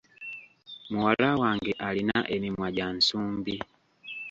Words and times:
Muwala 0.91 1.29
wange 1.41 1.71
alina 1.87 2.17
emimwa 2.35 2.67
gya 2.75 2.87
nsumbi. 2.97 3.55